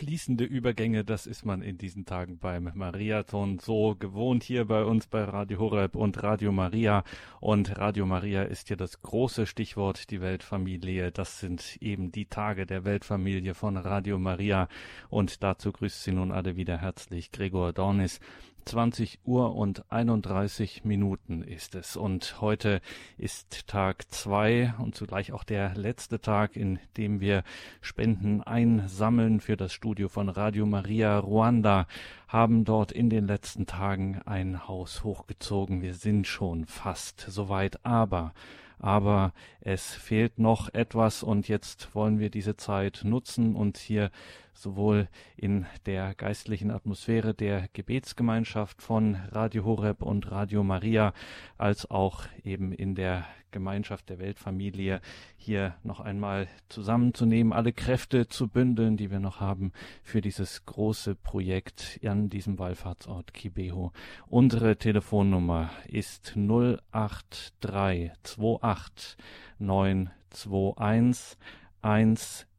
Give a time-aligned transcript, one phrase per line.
[0.00, 5.06] fließende Übergänge, das ist man in diesen Tagen beim Mariathon so gewohnt hier bei uns
[5.06, 7.04] bei Radio Horeb und Radio Maria.
[7.38, 11.12] Und Radio Maria ist ja das große Stichwort, die Weltfamilie.
[11.12, 14.68] Das sind eben die Tage der Weltfamilie von Radio Maria.
[15.10, 18.20] Und dazu grüßt Sie nun alle wieder herzlich Gregor Dornis.
[18.64, 21.96] 20 Uhr und 31 Minuten ist es.
[21.96, 22.80] Und heute
[23.18, 27.42] ist Tag zwei und zugleich auch der letzte Tag, in dem wir
[27.80, 31.86] Spenden einsammeln für das Studio von Radio Maria Ruanda,
[32.28, 35.82] haben dort in den letzten Tagen ein Haus hochgezogen.
[35.82, 38.32] Wir sind schon fast soweit, aber
[38.80, 44.10] aber es fehlt noch etwas und jetzt wollen wir diese Zeit nutzen und hier
[44.52, 51.12] sowohl in der geistlichen Atmosphäre der Gebetsgemeinschaft von Radio Horeb und Radio Maria
[51.58, 55.02] als auch eben in der Gemeinschaft der Weltfamilie
[55.36, 61.14] hier noch einmal zusammenzunehmen, alle Kräfte zu bündeln, die wir noch haben für dieses große
[61.14, 63.92] Projekt an diesem Wallfahrtsort Kibeho.
[64.28, 69.16] Unsere Telefonnummer ist 08328
[69.58, 71.36] 921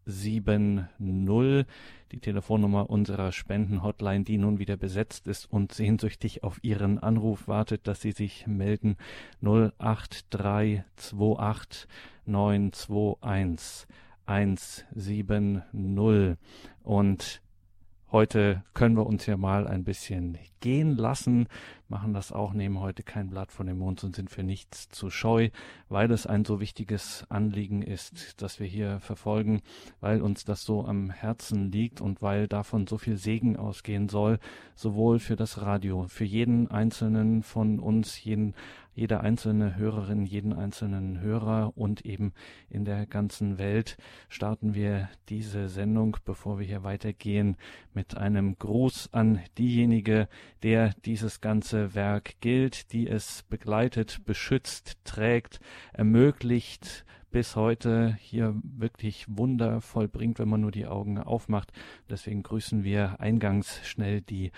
[0.05, 1.65] 170
[2.11, 7.87] die Telefonnummer unserer Spendenhotline, die nun wieder besetzt ist und sehnsüchtig auf Ihren Anruf wartet,
[7.87, 8.97] dass Sie sich melden.
[9.41, 11.87] 08328
[12.25, 13.87] 921
[14.25, 16.37] 170
[16.83, 17.41] und
[18.11, 21.47] Heute können wir uns ja mal ein bisschen gehen lassen,
[21.91, 25.09] machen das auch, nehmen heute kein Blatt von dem Mond und sind für nichts zu
[25.09, 25.49] scheu,
[25.89, 29.61] weil es ein so wichtiges Anliegen ist, das wir hier verfolgen,
[29.99, 34.39] weil uns das so am Herzen liegt und weil davon so viel Segen ausgehen soll,
[34.73, 38.55] sowohl für das Radio, für jeden einzelnen von uns, jeden
[38.93, 42.33] jede einzelne Hörerin, jeden einzelnen Hörer und eben
[42.69, 47.55] in der ganzen Welt starten wir diese Sendung, bevor wir hier weitergehen,
[47.93, 50.27] mit einem Gruß an diejenige,
[50.63, 55.59] der dieses ganze Werk gilt, die es begleitet, beschützt, trägt,
[55.93, 61.71] ermöglicht, bis heute hier wirklich Wunder vollbringt, wenn man nur die Augen aufmacht.
[62.09, 64.51] Deswegen grüßen wir eingangs schnell die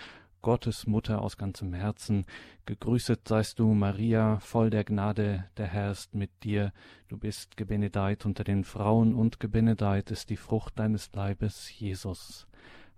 [0.43, 2.25] Gottes Mutter aus ganzem Herzen.
[2.65, 6.73] Gegrüßet seist du, Maria, voll der Gnade, der Herr ist mit dir.
[7.07, 12.45] Du bist gebenedeit unter den Frauen und gebenedeit ist die Frucht deines Leibes, Jesus.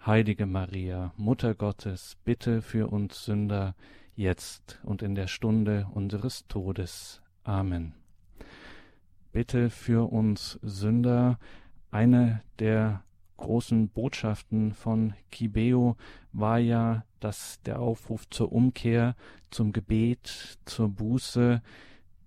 [0.03, 3.75] Heilige Maria, Mutter Gottes, bitte für uns Sünder,
[4.15, 7.21] jetzt und in der Stunde unseres Todes.
[7.43, 7.93] Amen.
[9.31, 11.39] Bitte für uns Sünder,
[11.91, 13.03] eine der
[13.37, 15.97] großen Botschaften von Kibeo
[16.31, 19.15] war ja, dass der Aufruf zur Umkehr,
[19.51, 21.61] zum Gebet, zur Buße,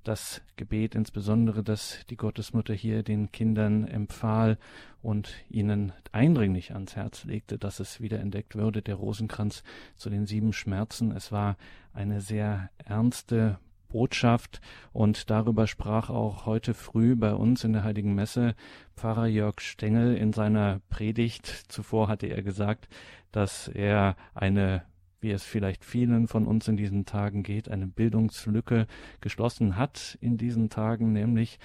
[0.09, 4.57] das Gebet insbesondere, das die Gottesmutter hier den Kindern empfahl
[5.03, 9.63] und ihnen eindringlich ans Herz legte, dass es wieder entdeckt würde, der Rosenkranz
[9.97, 11.13] zu den sieben Schmerzen.
[11.13, 11.57] Es war
[11.93, 13.59] eine sehr ernste
[13.89, 14.61] Botschaft
[14.93, 18.55] und darüber sprach auch heute früh bei uns in der Heiligen Messe
[18.97, 21.47] Pfarrer Jörg Stengel in seiner Predigt.
[21.69, 22.89] Zuvor hatte er gesagt,
[23.31, 24.85] dass er eine
[25.21, 28.87] wie es vielleicht vielen von uns in diesen Tagen geht, eine Bildungslücke
[29.21, 31.59] geschlossen hat in diesen Tagen, nämlich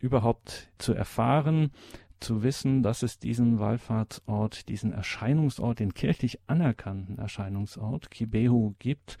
[0.00, 1.70] überhaupt zu erfahren,
[2.20, 9.18] zu wissen, dass es diesen Wallfahrtsort, diesen Erscheinungsort, den kirchlich anerkannten Erscheinungsort Kibehu gibt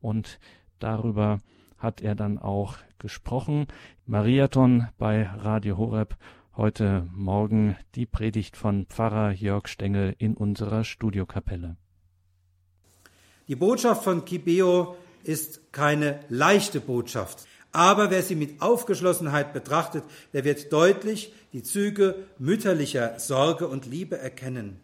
[0.00, 0.38] und
[0.78, 1.40] darüber
[1.78, 3.66] hat er dann auch gesprochen.
[4.06, 6.16] Mariathon bei Radio Horeb.
[6.56, 11.76] Heute Morgen die Predigt von Pfarrer Jörg Stengel in unserer Studiokapelle.
[13.48, 17.46] Die Botschaft von Kibeo ist keine leichte Botschaft.
[17.72, 20.02] Aber wer sie mit Aufgeschlossenheit betrachtet,
[20.32, 24.80] der wird deutlich die Züge mütterlicher Sorge und Liebe erkennen.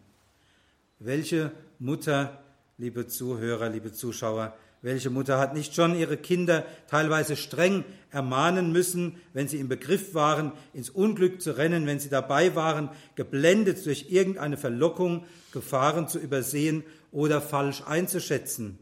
[0.99, 2.43] Welche Mutter,
[2.77, 9.15] liebe Zuhörer, liebe Zuschauer, welche Mutter hat nicht schon ihre Kinder teilweise streng ermahnen müssen,
[9.31, 14.11] wenn sie im Begriff waren, ins Unglück zu rennen, wenn sie dabei waren, geblendet durch
[14.11, 18.77] irgendeine Verlockung, Gefahren zu übersehen oder falsch einzuschätzen?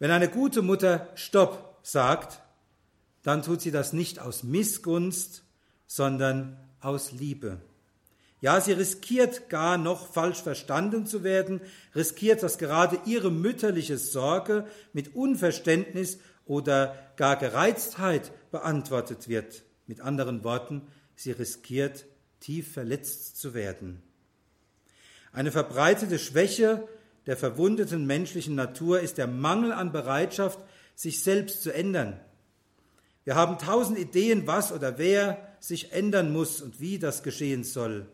[0.00, 2.42] Wenn eine gute Mutter Stopp sagt,
[3.22, 5.44] dann tut sie das nicht aus Missgunst,
[5.86, 7.60] sondern aus Liebe.
[8.46, 11.60] Ja, sie riskiert gar noch falsch verstanden zu werden,
[11.96, 19.64] riskiert, dass gerade ihre mütterliche Sorge mit Unverständnis oder gar Gereiztheit beantwortet wird.
[19.88, 20.82] Mit anderen Worten,
[21.16, 22.06] sie riskiert,
[22.38, 24.00] tief verletzt zu werden.
[25.32, 26.86] Eine verbreitete Schwäche
[27.26, 30.60] der verwundeten menschlichen Natur ist der Mangel an Bereitschaft,
[30.94, 32.20] sich selbst zu ändern.
[33.24, 38.06] Wir haben tausend Ideen, was oder wer sich ändern muss und wie das geschehen soll.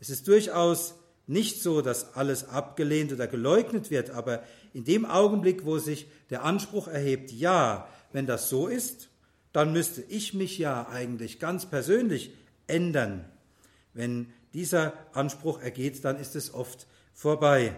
[0.00, 0.94] Es ist durchaus
[1.26, 4.42] nicht so, dass alles abgelehnt oder geleugnet wird, aber
[4.72, 9.08] in dem Augenblick, wo sich der Anspruch erhebt, ja, wenn das so ist,
[9.52, 12.32] dann müsste ich mich ja eigentlich ganz persönlich
[12.66, 13.24] ändern.
[13.92, 17.74] Wenn dieser Anspruch ergeht, dann ist es oft vorbei.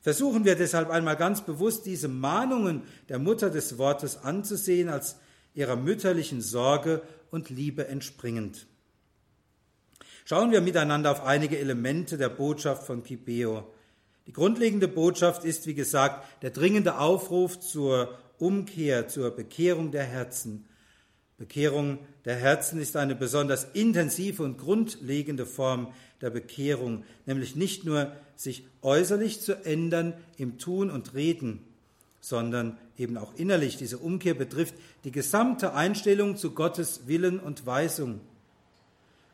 [0.00, 5.16] Versuchen wir deshalb einmal ganz bewusst, diese Mahnungen der Mutter des Wortes anzusehen als
[5.54, 8.66] ihrer mütterlichen Sorge und Liebe entspringend.
[10.28, 13.62] Schauen wir miteinander auf einige Elemente der Botschaft von Kibeo.
[14.26, 20.64] Die grundlegende Botschaft ist, wie gesagt, der dringende Aufruf zur Umkehr, zur Bekehrung der Herzen.
[21.38, 28.10] Bekehrung der Herzen ist eine besonders intensive und grundlegende Form der Bekehrung, nämlich nicht nur
[28.34, 31.62] sich äußerlich zu ändern im Tun und Reden,
[32.20, 33.76] sondern eben auch innerlich.
[33.76, 34.74] Diese Umkehr betrifft
[35.04, 38.22] die gesamte Einstellung zu Gottes Willen und Weisung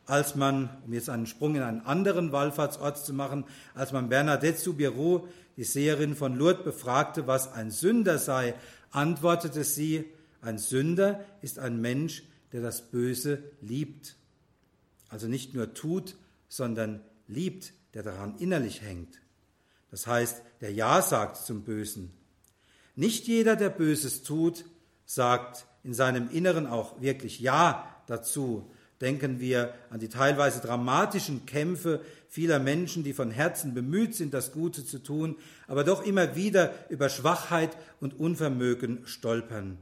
[0.05, 4.59] als man, um jetzt einen Sprung in einen anderen Wallfahrtsort zu machen, als man Bernadette
[4.59, 8.55] Soubirou, die Seherin von Lourdes, befragte, was ein Sünder sei,
[8.91, 10.05] antwortete sie,
[10.41, 14.15] ein Sünder ist ein Mensch, der das Böse liebt.
[15.09, 16.15] Also nicht nur tut,
[16.49, 19.21] sondern liebt, der daran innerlich hängt.
[19.89, 22.11] Das heißt, der Ja sagt zum Bösen.
[22.95, 24.65] Nicht jeder, der Böses tut,
[25.05, 28.71] sagt in seinem Inneren auch wirklich Ja dazu,
[29.03, 34.53] Denken wir an die teilweise dramatischen Kämpfe vieler Menschen, die von Herzen bemüht sind, das
[34.53, 35.35] Gute zu tun,
[35.67, 39.77] aber doch immer wieder über Schwachheit und Unvermögen stolpern.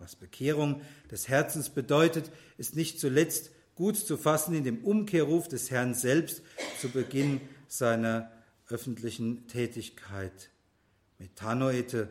[0.00, 0.80] Was Bekehrung
[1.12, 6.42] des Herzens bedeutet, ist nicht zuletzt gut zu fassen in dem Umkehrruf des Herrn selbst
[6.80, 8.32] zu Beginn seiner
[8.68, 10.50] öffentlichen Tätigkeit.
[11.18, 12.08] Metanoete,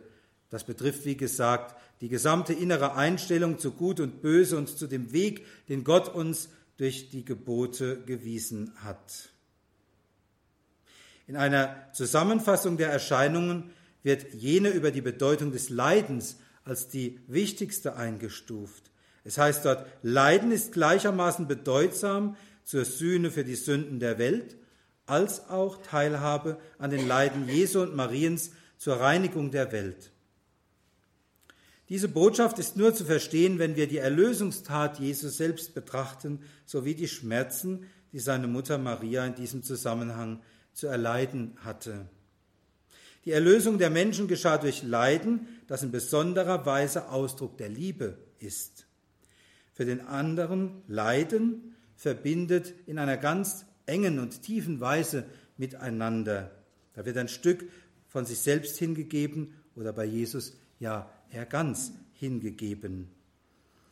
[0.49, 5.11] das betrifft, wie gesagt, die gesamte innere Einstellung zu Gut und Böse und zu dem
[5.11, 9.29] Weg, den Gott uns durch die Gebote gewiesen hat.
[11.27, 17.95] In einer Zusammenfassung der Erscheinungen wird jene über die Bedeutung des Leidens als die wichtigste
[17.95, 18.91] eingestuft.
[19.23, 24.55] Es heißt dort, Leiden ist gleichermaßen bedeutsam zur Sühne für die Sünden der Welt,
[25.05, 30.11] als auch Teilhabe an den Leiden Jesu und Mariens zur Reinigung der Welt.
[31.89, 37.07] Diese Botschaft ist nur zu verstehen, wenn wir die Erlösungstat Jesus selbst betrachten, sowie die
[37.07, 40.39] Schmerzen, die seine Mutter Maria in diesem Zusammenhang
[40.73, 42.07] zu erleiden hatte.
[43.25, 48.85] Die Erlösung der Menschen geschah durch Leiden, das in besonderer Weise Ausdruck der Liebe ist.
[49.73, 55.25] Für den anderen Leiden verbindet in einer ganz engen und tiefen Weise
[55.57, 56.51] miteinander.
[56.93, 57.67] Da wird ein Stück
[58.07, 63.09] von sich selbst hingegeben oder bei Jesus ja er ganz hingegeben.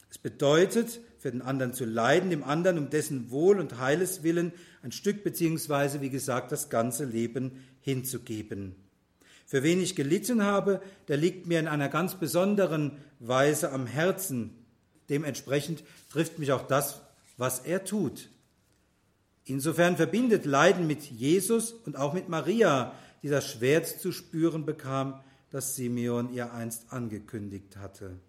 [0.09, 4.53] Es bedeutet, für den anderen zu leiden, dem anderen um dessen Wohl und Heiles willen
[4.83, 8.75] ein Stück beziehungsweise, wie gesagt, das ganze Leben hinzugeben.
[9.45, 14.53] Für wen ich gelitten habe, der liegt mir in einer ganz besonderen Weise am Herzen.
[15.09, 17.01] Dementsprechend trifft mich auch das,
[17.37, 18.29] was er tut.
[19.45, 22.93] Insofern verbindet Leiden mit Jesus und auch mit Maria,
[23.23, 28.19] die das Schwert zu spüren bekam, das Simeon ihr einst angekündigt hatte.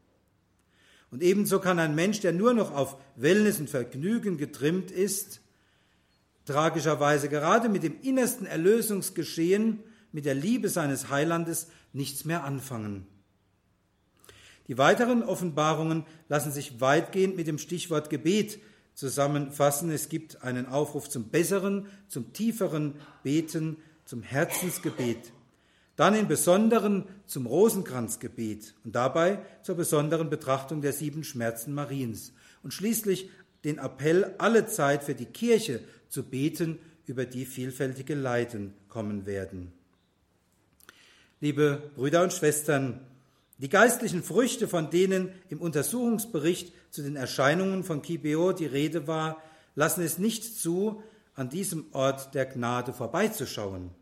[1.11, 5.41] Und ebenso kann ein Mensch, der nur noch auf Wellness und Vergnügen getrimmt ist,
[6.45, 9.81] tragischerweise gerade mit dem innersten Erlösungsgeschehen,
[10.13, 13.07] mit der Liebe seines Heilandes nichts mehr anfangen.
[14.67, 18.61] Die weiteren Offenbarungen lassen sich weitgehend mit dem Stichwort Gebet
[18.95, 19.91] zusammenfassen.
[19.91, 25.33] Es gibt einen Aufruf zum besseren, zum tieferen Beten, zum Herzensgebet
[25.99, 32.73] dann im Besonderen zum Rosenkranzgebet und dabei zur besonderen Betrachtung der sieben Schmerzen Mariens und
[32.73, 33.31] schließlich
[33.65, 39.73] den Appell, alle Zeit für die Kirche zu beten, über die vielfältige Leiden kommen werden.
[41.41, 43.01] Liebe Brüder und Schwestern,
[43.59, 49.43] die geistlichen Früchte, von denen im Untersuchungsbericht zu den Erscheinungen von Kibeo die Rede war,
[49.75, 51.03] lassen es nicht zu,
[51.35, 53.98] an diesem Ort der Gnade vorbeizuschauen.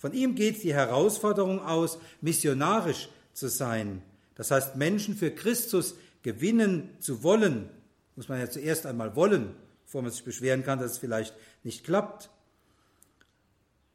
[0.00, 4.00] Von ihm geht die Herausforderung aus, missionarisch zu sein.
[4.34, 7.68] Das heißt, Menschen für Christus gewinnen zu wollen.
[8.16, 9.54] Muss man ja zuerst einmal wollen,
[9.84, 12.30] bevor man sich beschweren kann, dass es vielleicht nicht klappt.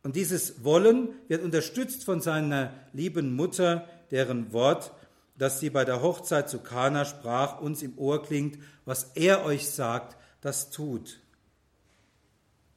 [0.03, 4.91] Und dieses Wollen wird unterstützt von seiner lieben Mutter, deren Wort,
[5.39, 9.67] das sie bei der Hochzeit zu Kana sprach, uns im Ohr klingt, was er euch
[9.67, 11.19] sagt, das tut.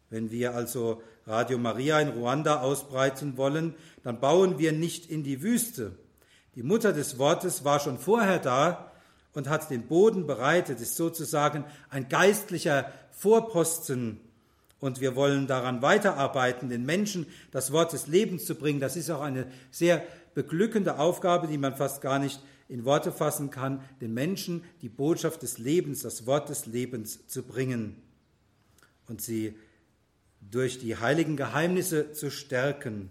[0.09, 5.43] Wenn wir also Radio Maria in Ruanda ausbreiten wollen, dann bauen wir nicht in die
[5.43, 5.93] Wüste.
[6.55, 8.91] Die Mutter des Wortes war schon vorher da
[9.35, 14.21] und hat den Boden bereitet, ist sozusagen ein geistlicher Vorposten
[14.81, 18.81] Und wir wollen daran weiterarbeiten, den Menschen das Wort des Lebens zu bringen.
[18.81, 20.05] Das ist auch eine sehr
[20.35, 25.43] beglückende Aufgabe, die man fast gar nicht in Worte fassen kann, den Menschen die Botschaft
[25.43, 27.97] des Lebens, das Wort des Lebens zu bringen
[29.09, 29.57] und sie
[30.51, 33.11] durch die heiligen Geheimnisse zu stärken.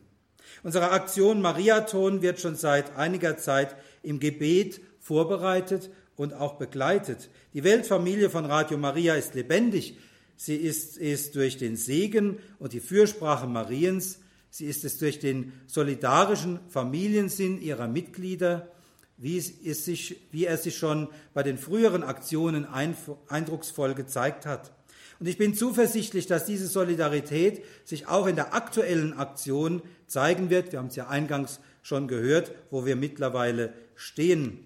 [0.64, 7.30] Unsere Aktion Mariathon wird schon seit einiger Zeit im Gebet vorbereitet und auch begleitet.
[7.54, 9.98] Die Weltfamilie von Radio Maria ist lebendig.
[10.36, 14.20] Sie ist es durch den Segen und die Fürsprache Mariens.
[14.50, 18.72] Sie ist es durch den solidarischen Familiensinn ihrer Mitglieder,
[19.18, 24.72] wie, es sich, wie er sich schon bei den früheren Aktionen eindrucksvoll gezeigt hat.
[25.20, 30.72] Und ich bin zuversichtlich, dass diese Solidarität sich auch in der aktuellen Aktion zeigen wird.
[30.72, 34.66] Wir haben es ja eingangs schon gehört, wo wir mittlerweile stehen.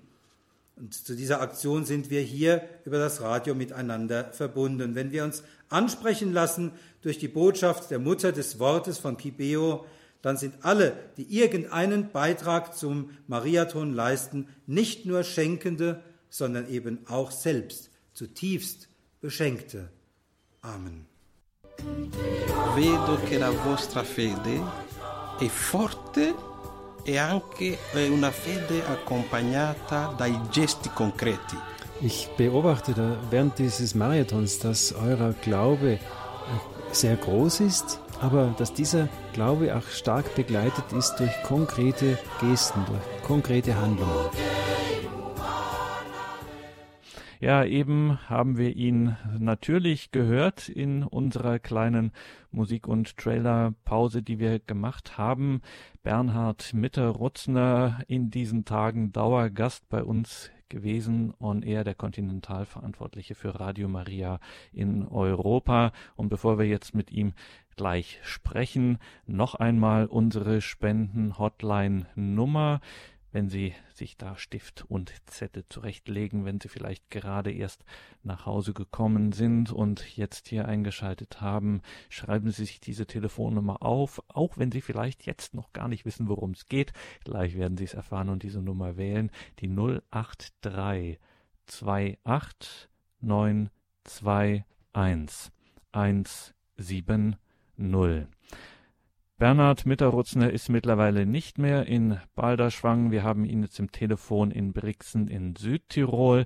[0.75, 4.95] Und zu dieser Aktion sind wir hier über das Radio miteinander verbunden.
[4.95, 9.85] Wenn wir uns ansprechen lassen durch die Botschaft der Mutter des Wortes von Kibeo,
[10.21, 17.31] dann sind alle, die irgendeinen Beitrag zum Mariathon leisten, nicht nur Schenkende, sondern eben auch
[17.31, 18.87] selbst zutiefst
[19.19, 19.89] Beschenkte.
[20.63, 21.07] Amen.
[22.75, 24.61] Vedo che la vostra fede
[25.39, 26.35] è forte
[27.03, 31.57] e anche una fede accompagnata dai gesti concreti.
[32.01, 35.99] Ich beobachte da während dieses Marathons, dass euer Glaube
[36.91, 43.23] sehr groß ist, aber dass dieser Glaube auch stark begleitet ist durch konkrete Gesten, durch
[43.23, 44.29] konkrete Handlungen.
[47.41, 52.11] Ja, eben haben wir ihn natürlich gehört in unserer kleinen
[52.51, 55.63] Musik- und Trailerpause, die wir gemacht haben.
[56.03, 63.87] Bernhard Mitter-Rutzner in diesen Tagen Dauergast bei uns gewesen und er der Kontinentalverantwortliche für Radio
[63.87, 64.39] Maria
[64.71, 65.93] in Europa.
[66.15, 67.33] Und bevor wir jetzt mit ihm
[67.75, 72.81] gleich sprechen, noch einmal unsere Spenden-Hotline-Nummer
[73.31, 77.83] wenn Sie sich da Stift und Zettel zurechtlegen, wenn Sie vielleicht gerade erst
[78.23, 84.21] nach Hause gekommen sind und jetzt hier eingeschaltet haben, schreiben Sie sich diese Telefonnummer auf,
[84.27, 86.93] auch wenn Sie vielleicht jetzt noch gar nicht wissen, worum es geht.
[87.23, 91.19] Gleich werden Sie es erfahren und diese Nummer wählen, die 083
[92.23, 92.89] 28
[93.21, 95.51] 921
[95.93, 97.37] 170.
[99.41, 103.09] Bernhard Mitterrutzner ist mittlerweile nicht mehr in Balderschwang.
[103.09, 106.45] Wir haben ihn jetzt im Telefon in Brixen in Südtirol.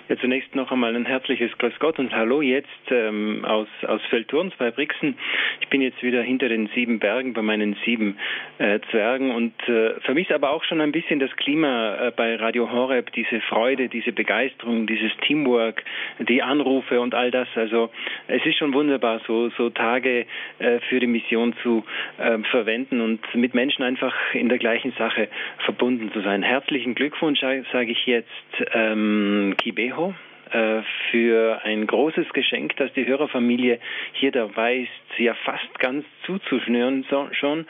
[0.08, 4.54] Ja, zunächst noch einmal ein herzliches Grüß Gott und Hallo jetzt ähm, aus, aus Feldturns
[4.56, 5.18] bei Brixen.
[5.62, 8.16] Ich bin jetzt wieder hinter den sieben Bergen bei meinen sieben
[8.60, 12.72] äh, Zwergen und äh, vermisse aber auch schon ein bisschen das Klima äh, bei Radio
[12.72, 15.84] Horeb, diese Freude, diese Begeisterung, dieses Teamwork,
[16.20, 17.48] die Anrufe und all das.
[17.56, 17.90] Also
[18.28, 20.28] es ist schon wunderbar, so, so Tage
[20.60, 21.84] äh, für die Mission zu
[22.20, 25.30] äh, verwenden und mit Menschen einfach in der gleichen Sache
[25.64, 26.44] verbunden zu sein.
[26.44, 28.30] Herzlichen Glückwunsch, sage ich jetzt,
[28.72, 30.14] ähm, Kibe Echo
[30.52, 33.80] äh, für ein großes Geschenk, das die Hörerfamilie
[34.14, 37.66] hier dabei ist, ja fast ganz zuzuschnüren schon.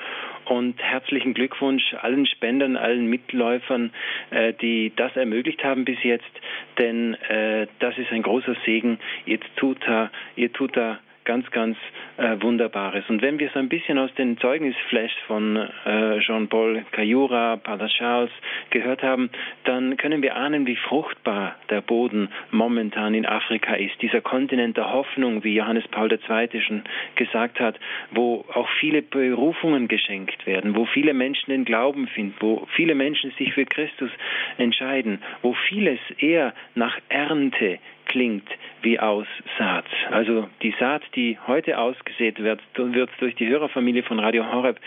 [0.45, 3.91] Und herzlichen Glückwunsch allen Spendern, allen Mitläufern,
[4.31, 6.31] äh, die das ermöglicht haben bis jetzt,
[6.79, 8.99] denn äh, das ist ein großer Segen.
[9.25, 11.77] Ihr tut da, ihr tut da ganz, ganz
[12.17, 13.03] äh, Wunderbares.
[13.09, 18.31] Und wenn wir so ein bisschen aus den Zeugnisflash von äh, Jean-Paul Cayura, Pater Charles
[18.69, 19.29] gehört haben,
[19.65, 24.01] dann können wir ahnen, wie fruchtbar der Boden momentan in Afrika ist.
[24.01, 26.61] Dieser Kontinent der Hoffnung, wie Johannes Paul II.
[26.61, 26.83] schon
[27.15, 27.79] gesagt hat,
[28.11, 33.31] wo auch viele Berufungen geschenkt werden, wo viele Menschen den Glauben finden, wo viele Menschen
[33.31, 34.11] sich für Christus
[34.57, 38.47] entscheiden, wo vieles eher nach Ernte klingt
[38.81, 39.85] wie aus Saat.
[40.11, 44.79] Also die Saat, die heute ausgesät wird, wird durch die Hörerfamilie von Radio Horeb,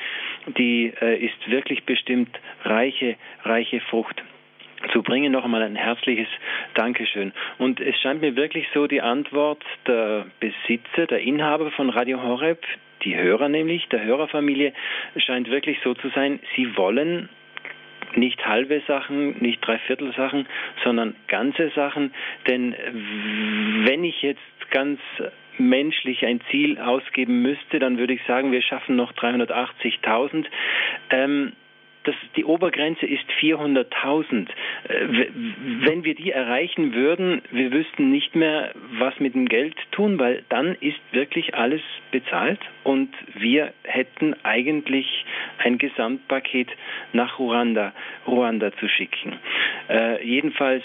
[0.57, 2.31] die äh, ist wirklich bestimmt
[2.65, 4.23] reiche, reiche Frucht
[4.93, 5.33] zu bringen.
[5.33, 6.29] Noch einmal ein herzliches
[6.75, 7.33] Dankeschön.
[7.59, 12.65] Und es scheint mir wirklich so, die Antwort der Besitzer, der Inhaber von Radio Horeb,
[13.05, 14.73] die Hörer nämlich, der Hörerfamilie,
[15.17, 17.29] scheint wirklich so zu sein, sie wollen
[18.17, 20.47] nicht halbe Sachen, nicht dreiviertel Sachen,
[20.85, 22.13] sondern ganze Sachen.
[22.47, 22.75] Denn
[23.85, 25.01] wenn ich jetzt ganz
[25.59, 30.47] menschlich ein Ziel ausgeben müsste, dann würde ich sagen, wir schaffen noch 380.000.
[31.11, 31.53] Ähm,
[32.09, 34.49] das, die Obergrenze ist 400.000.
[34.89, 35.29] Äh,
[35.81, 40.43] wenn wir die erreichen würden, wir wüssten nicht mehr, was mit dem Geld tun, weil
[40.49, 45.27] dann ist wirklich alles bezahlt und wir hätten eigentlich
[45.59, 46.69] ein Gesamtpaket
[47.13, 47.93] nach Ruanda,
[48.27, 49.39] Ruanda zu schicken.
[49.91, 50.85] Äh, jedenfalls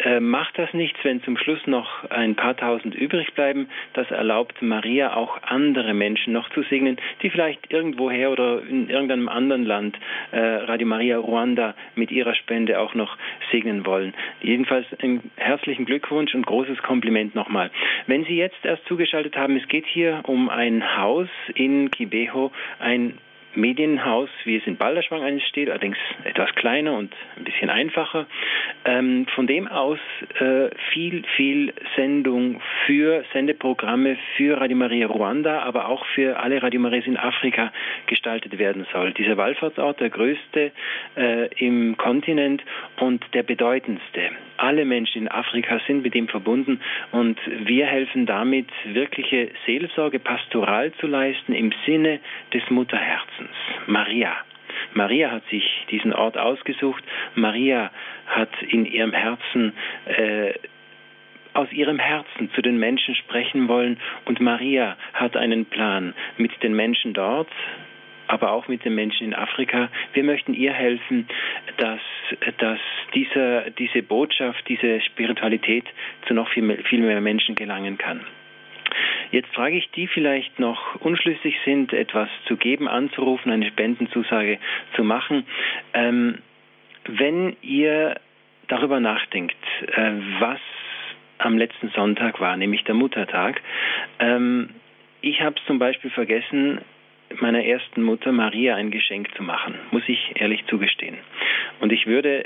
[0.00, 3.68] äh, macht das nichts, wenn zum Schluss noch ein paar tausend übrig bleiben.
[3.92, 9.28] Das erlaubt Maria auch andere Menschen noch zu segnen, die vielleicht irgendwoher oder in irgendeinem
[9.28, 9.98] anderen Land
[10.32, 13.16] äh, Radio Maria Ruanda mit ihrer Spende auch noch
[13.50, 14.14] segnen wollen.
[14.42, 17.70] Jedenfalls einen herzlichen Glückwunsch und großes Kompliment nochmal.
[18.06, 23.18] Wenn Sie jetzt erst zugeschaltet haben, es geht hier um ein Haus in Kibeho, ein
[23.56, 28.26] Medienhaus, wie es in Balderschwang eines steht, allerdings etwas kleiner und ein bisschen einfacher.
[28.84, 29.98] Ähm, von dem aus
[30.38, 36.80] äh, viel, viel Sendung für Sendeprogramme für Radio Maria Ruanda, aber auch für alle Radio
[36.80, 37.72] Marias in Afrika
[38.06, 39.12] gestaltet werden soll.
[39.12, 40.72] Dieser Wallfahrtsort, der größte
[41.16, 42.62] äh, im Kontinent
[43.00, 44.30] und der bedeutendste.
[44.64, 46.80] Alle Menschen in Afrika sind mit ihm verbunden
[47.12, 52.18] und wir helfen damit, wirkliche Seelsorge pastoral zu leisten im Sinne
[52.54, 53.50] des Mutterherzens.
[53.86, 54.32] Maria.
[54.94, 57.04] Maria hat sich diesen Ort ausgesucht.
[57.34, 57.90] Maria
[58.26, 59.74] hat in ihrem Herzen
[60.06, 60.54] äh,
[61.52, 66.74] aus ihrem Herzen zu den Menschen sprechen wollen und Maria hat einen Plan mit den
[66.74, 67.50] Menschen dort,
[68.26, 69.88] aber auch mit den Menschen in Afrika.
[70.12, 71.26] Wir möchten ihr helfen,
[71.76, 72.00] dass,
[72.58, 72.78] dass
[73.14, 75.84] dieser, diese Botschaft, diese Spiritualität
[76.26, 78.20] zu noch viel mehr, viel mehr Menschen gelangen kann.
[79.30, 84.58] Jetzt frage ich die vielleicht noch unschlüssig sind, etwas zu geben, anzurufen, eine Spendenzusage
[84.94, 85.44] zu machen.
[85.92, 86.38] Ähm,
[87.06, 88.14] wenn ihr
[88.68, 89.56] darüber nachdenkt,
[89.88, 90.60] äh, was
[91.38, 93.60] am letzten Sonntag war, nämlich der Muttertag,
[94.20, 94.70] ähm,
[95.20, 96.80] ich habe es zum Beispiel vergessen,
[97.40, 101.16] meiner ersten Mutter Maria ein Geschenk zu machen, muss ich ehrlich zugestehen.
[101.80, 102.44] Und ich würde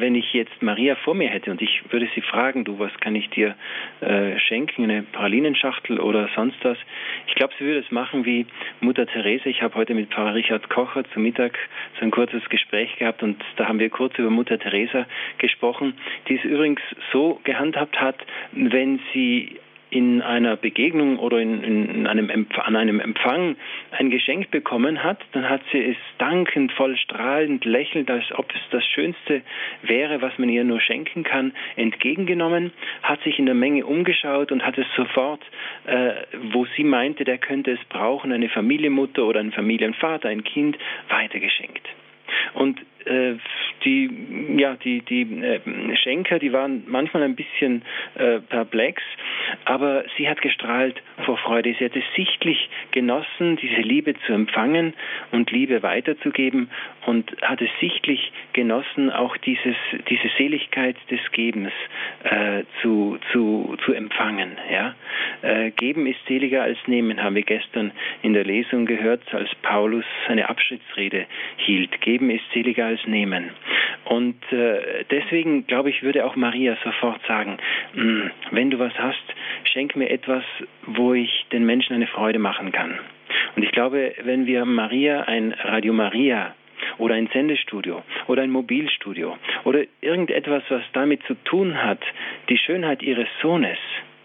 [0.00, 3.14] wenn ich jetzt Maria vor mir hätte und ich würde sie fragen, du, was kann
[3.14, 3.54] ich dir
[4.00, 6.78] äh, schenken, eine Pralinenschachtel oder sonst was,
[7.26, 8.46] ich glaube, sie würde es machen wie
[8.80, 9.48] Mutter Therese.
[9.48, 11.58] Ich habe heute mit Pfarrer Richard Kocher zum Mittag
[11.98, 15.06] so ein kurzes Gespräch gehabt und da haben wir kurz über Mutter Teresa
[15.38, 15.94] gesprochen,
[16.28, 16.80] die es übrigens
[17.12, 18.16] so gehandhabt hat,
[18.52, 19.58] wenn sie
[19.90, 23.56] in einer Begegnung oder in, in einem an einem Empfang
[23.90, 28.60] ein Geschenk bekommen hat, dann hat sie es dankend, voll strahlend, lächelnd, als ob es
[28.70, 29.42] das Schönste
[29.82, 32.72] wäre, was man ihr nur schenken kann, entgegengenommen,
[33.02, 35.42] hat sich in der Menge umgeschaut und hat es sofort,
[35.86, 36.12] äh,
[36.52, 40.76] wo sie meinte, der könnte es brauchen, eine Familienmutter oder ein Familienvater, ein Kind,
[41.08, 41.86] weitergeschenkt.
[42.54, 43.36] Und äh,
[43.84, 44.10] die,
[44.56, 45.60] ja, die, die äh,
[45.96, 47.82] Schenker, die waren manchmal ein bisschen
[48.16, 49.02] äh, perplex,
[49.64, 51.74] aber sie hat gestrahlt vor Freude.
[51.78, 54.94] Sie hat es sichtlich genossen, diese Liebe zu empfangen
[55.30, 56.70] und Liebe weiterzugeben
[57.06, 59.76] und hat es sichtlich genossen, auch dieses,
[60.08, 61.72] diese Seligkeit des Gebens
[62.24, 64.56] äh, zu, zu, zu empfangen.
[64.70, 64.94] Ja?
[65.42, 67.92] Äh, Geben ist seliger als Nehmen, haben wir gestern
[68.22, 72.00] in der Lesung gehört, als Paulus seine Abschiedsrede hielt.
[72.00, 73.50] Geben ist seliger als nehmen.
[74.04, 77.58] Und äh, deswegen, glaube ich, würde auch Maria sofort sagen,
[77.94, 79.22] hm, wenn du was hast,
[79.64, 80.44] schenk mir etwas,
[80.86, 82.98] wo ich den Menschen eine Freude machen kann.
[83.56, 86.54] Und ich glaube, wenn wir Maria ein Radio Maria
[86.98, 92.00] oder ein Sendestudio oder ein Mobilstudio oder irgendetwas, was damit zu tun hat,
[92.48, 93.78] die Schönheit ihres Sohnes,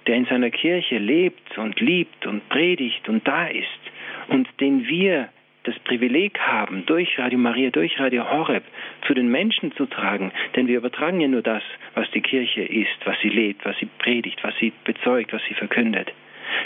[0.08, 3.68] der in seiner Kirche lebt und liebt und predigt und da ist
[4.30, 5.30] und den wir
[5.64, 8.64] das Privileg haben, durch Radio Maria, durch Radio Horeb
[9.08, 11.64] zu den Menschen zu tragen, denn wir übertragen ja nur das,
[11.96, 15.54] was die Kirche ist, was sie lebt, was sie predigt, was sie bezeugt, was sie
[15.54, 16.12] verkündet,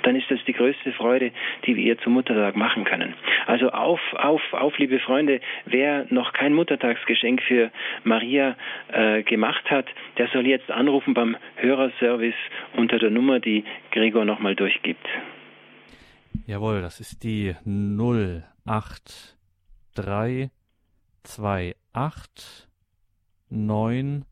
[0.04, 1.32] dann ist das die größte Freude,
[1.66, 3.14] die wir ihr zum Muttertag machen können.
[3.46, 7.72] Also auf, auf, auf, liebe Freunde, wer noch kein Muttertagsgeschenk für
[8.04, 8.56] Maria
[8.92, 9.86] äh, gemacht hat,
[10.18, 12.36] der soll jetzt anrufen beim Hörerservice
[12.76, 15.08] unter der Nummer, die Gregor nochmal durchgibt.
[16.46, 19.38] Jawohl, das ist die 0 acht
[19.94, 20.52] drei
[21.24, 22.70] zwei acht
[23.50, 24.26] neun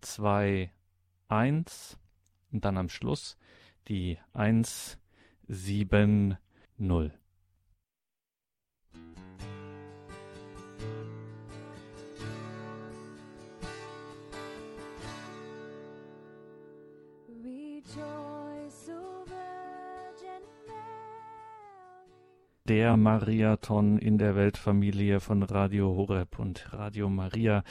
[0.00, 0.72] zwei
[1.28, 1.98] eins
[2.52, 3.36] und dann am Schluss
[3.88, 4.98] die eins
[5.48, 6.38] sieben
[6.76, 7.12] null.
[22.72, 27.64] Der Mariathon in der Weltfamilie von Radio Horeb und Radio Maria,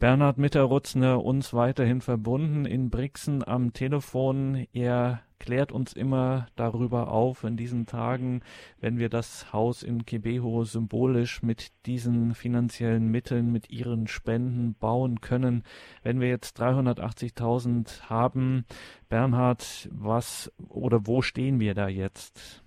[0.00, 4.68] Bernhard Mitterrutzner uns weiterhin verbunden in Brixen am Telefon.
[4.72, 8.42] Er klärt uns immer darüber auf in diesen Tagen,
[8.80, 15.20] wenn wir das Haus in Kibeho symbolisch mit diesen finanziellen Mitteln, mit ihren Spenden bauen
[15.20, 15.64] können.
[16.04, 18.66] Wenn wir jetzt 380.000 haben,
[19.08, 22.62] Bernhard, was oder wo stehen wir da jetzt?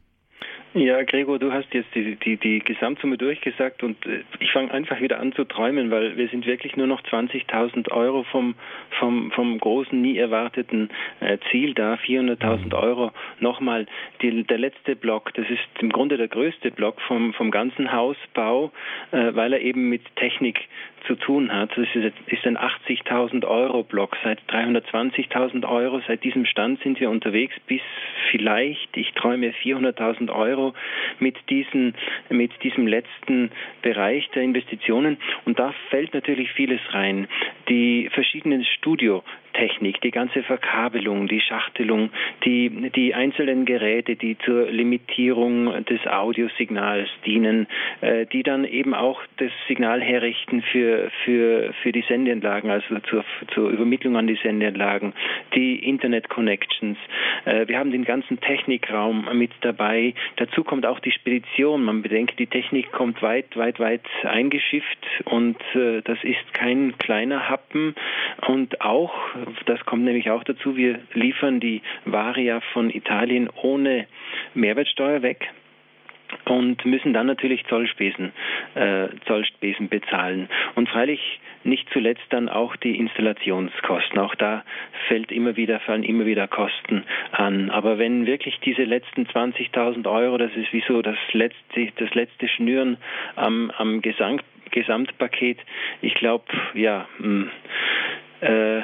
[0.74, 5.02] Ja, Gregor, du hast jetzt die, die, die Gesamtsumme durchgesagt und äh, ich fange einfach
[5.02, 8.56] wieder an zu träumen, weil wir sind wirklich nur noch 20.000 Euro vom,
[8.98, 12.74] vom, vom großen, nie erwarteten äh, Ziel da, 400.000 mhm.
[12.74, 13.12] Euro.
[13.42, 13.86] Nochmal,
[14.22, 18.72] die, der letzte Block, das ist im Grunde der größte Block vom, vom ganzen Hausbau,
[19.12, 20.58] äh, weil er eben mit Technik
[21.08, 21.72] zu tun hat.
[21.76, 24.18] Das ist ein 80.000 Euro Block.
[24.24, 27.82] Seit 320.000 Euro, seit diesem Stand sind wir unterwegs bis
[28.30, 30.74] vielleicht, ich träume 400.000 Euro
[31.20, 31.96] mit, diesen,
[32.30, 35.18] mit diesem letzten Bereich der Investitionen.
[35.46, 37.28] Und da fällt natürlich vieles rein.
[37.70, 42.10] Die verschiedenen Studio Technik, die ganze Verkabelung, die Schachtelung,
[42.46, 47.68] die, die einzelnen Geräte, die zur Limitierung des Audiosignals dienen,
[48.02, 53.24] äh, die dann eben auch das Signal herrichten für, für, für die Sendeanlagen, also zur,
[53.54, 55.14] zur Übermittlung an die Sendeanlagen,
[55.56, 56.98] die Internet-Connections.
[57.46, 60.14] Äh, wir haben den ganzen Technikraum mit dabei.
[60.38, 61.84] Dazu kommt auch die Spedition.
[61.84, 67.50] Man bedenkt, die Technik kommt weit, weit, weit eingeschifft und äh, das ist kein kleiner
[67.50, 67.96] Happen
[68.48, 69.14] und auch
[69.66, 70.76] das kommt nämlich auch dazu.
[70.76, 74.08] Wir liefern die Ware ja von Italien ohne
[74.54, 75.50] Mehrwertsteuer weg
[76.46, 78.32] und müssen dann natürlich Zollspesen,
[78.76, 80.50] äh, Zollspesen bezahlen.
[80.76, 84.18] Und freilich nicht zuletzt dann auch die Installationskosten.
[84.20, 84.64] Auch da
[85.08, 87.70] fällt immer wieder, fallen immer wieder Kosten an.
[87.70, 92.48] Aber wenn wirklich diese letzten 20.000 Euro, das ist wie so das letzte, das letzte
[92.48, 92.98] Schnüren
[93.36, 95.60] am, am Gesang, Gesamtpaket,
[96.02, 97.52] ich glaube, ja, mh, hm,
[98.42, 98.82] äh,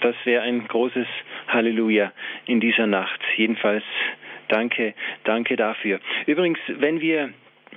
[0.00, 1.06] das wäre ein großes
[1.48, 2.12] Halleluja
[2.46, 3.20] in dieser Nacht.
[3.36, 3.84] Jedenfalls
[4.48, 6.00] danke, danke dafür.
[6.26, 7.30] Übrigens, wenn wir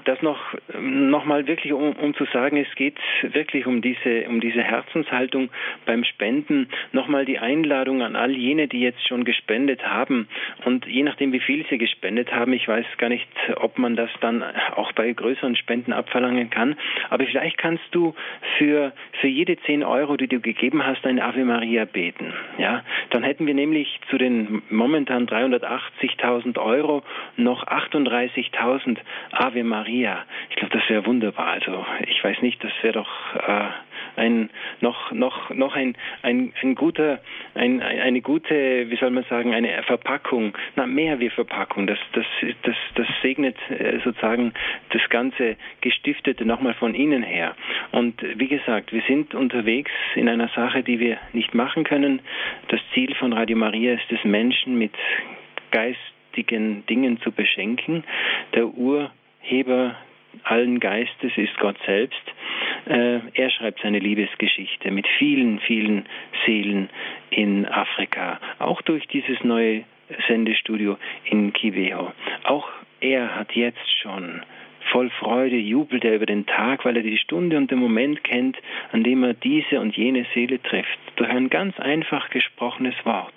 [0.06, 0.40] das noch,
[0.80, 5.50] noch mal wirklich, um, um zu sagen, es geht wirklich um diese, um diese Herzenshaltung
[5.86, 6.70] beim Spenden.
[6.92, 10.28] Nochmal die Einladung an all jene, die jetzt schon gespendet haben.
[10.66, 13.28] Und je nachdem, wie viel sie gespendet haben, ich weiß gar nicht,
[13.58, 14.44] ob man das dann
[14.76, 16.76] auch bei größeren Spenden abverlangen kann.
[17.10, 18.16] Aber vielleicht kannst du
[18.58, 22.34] für, für jede 10 Euro, die du gegeben hast, eine Ave Maria beten.
[22.58, 27.04] Ja, dann hätten wir nämlich zu den momentan 380.000 Euro
[27.38, 28.98] noch 38.000
[29.32, 30.26] Ave Maria Maria.
[30.52, 31.48] Ich glaube, das wäre wunderbar.
[31.48, 33.70] Also ich weiß nicht, das wäre doch äh,
[34.16, 37.20] ein noch noch noch ein ein, ein guter
[37.56, 42.26] ein, eine gute wie soll man sagen eine Verpackung na mehr wie Verpackung das das
[42.64, 44.54] das das segnet äh, sozusagen
[44.90, 47.56] das ganze gestiftete nochmal von innen her
[47.92, 52.22] und wie gesagt wir sind unterwegs in einer Sache die wir nicht machen können
[52.68, 54.94] das Ziel von Radio Maria ist es Menschen mit
[55.72, 58.04] Geist geistigen Dingen zu beschenken.
[58.54, 58.66] Der
[59.44, 59.96] Urheber
[60.44, 62.22] allen Geistes ist Gott selbst.
[62.86, 66.06] Äh, er schreibt seine Liebesgeschichte mit vielen, vielen
[66.46, 66.90] Seelen
[67.30, 69.84] in Afrika, auch durch dieses neue
[70.28, 72.12] Sendestudio in Kibeho.
[72.44, 72.68] Auch
[73.02, 74.42] er hat jetzt schon
[74.92, 78.58] voll Freude jubelt er über den Tag, weil er die Stunde und den Moment kennt,
[78.92, 83.34] an dem er diese und jene Seele trifft, durch ein ganz einfach gesprochenes Wort.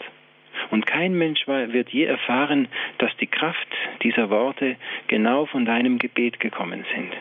[0.71, 3.69] Und kein Mensch wird je erfahren, dass die Kraft
[4.03, 4.77] dieser Worte
[5.09, 7.12] genau von deinem Gebet gekommen sind.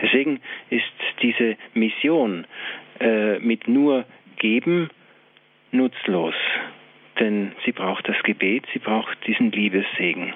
[0.00, 0.84] Deswegen ist
[1.22, 2.46] diese Mission
[3.00, 4.04] äh, mit nur
[4.36, 4.90] geben
[5.70, 6.34] nutzlos,
[7.18, 10.34] denn sie braucht das Gebet, sie braucht diesen Liebessegen.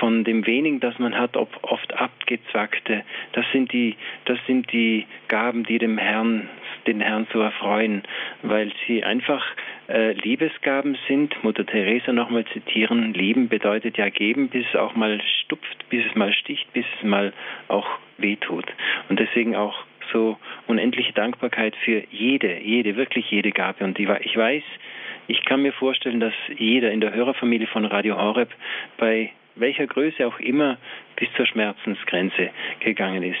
[0.00, 5.64] von dem wenigen, das man hat, oft abgezwackte, das sind die, das sind die Gaben,
[5.64, 6.48] die dem Herrn,
[6.86, 8.02] den Herrn so erfreuen,
[8.42, 9.44] weil sie einfach
[9.88, 11.42] äh, Liebesgaben sind.
[11.44, 16.14] Mutter Teresa nochmal zitieren: Lieben bedeutet ja geben, bis es auch mal stupft, bis es
[16.14, 17.32] mal sticht, bis es mal
[17.68, 17.86] auch
[18.16, 18.66] wehtut.
[19.08, 23.84] Und deswegen auch so unendliche Dankbarkeit für jede, jede, wirklich jede Gabe.
[23.84, 24.62] Und ich weiß,
[25.26, 28.50] ich kann mir vorstellen, dass jeder in der Hörerfamilie von Radio Horeb
[28.96, 29.30] bei
[29.60, 30.78] welcher Größe auch immer
[31.16, 33.38] bis zur Schmerzensgrenze gegangen ist.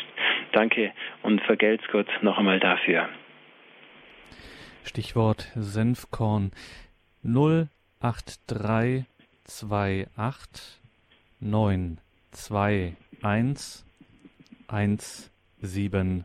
[0.52, 3.08] Danke und vergelt's Gott noch einmal dafür.
[4.84, 6.52] Stichwort Senfkorn
[7.22, 9.06] 08328
[11.40, 13.84] 921
[14.68, 16.24] 170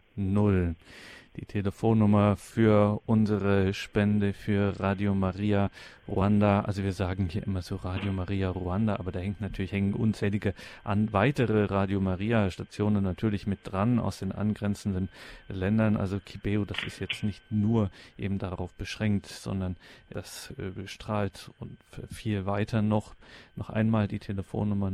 [1.36, 5.72] die Telefonnummer für unsere Spende für Radio Maria
[6.08, 6.62] Ruanda.
[6.62, 10.54] Also wir sagen hier immer so Radio Maria Ruanda, aber da hängt natürlich hängen unzählige
[10.84, 15.10] an weitere Radio Maria Stationen natürlich mit dran aus den angrenzenden
[15.48, 15.98] Ländern.
[15.98, 19.78] Also Kibeo, das ist jetzt nicht nur eben darauf beschränkt, sondern
[20.10, 21.78] das äh, bestrahlt und
[22.12, 23.16] viel weiter noch.
[23.56, 24.92] Noch einmal die Telefonnummer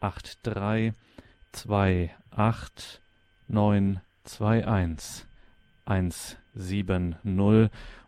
[0.00, 0.92] 083
[2.30, 3.00] 28
[3.48, 5.25] 921
[5.86, 7.16] 170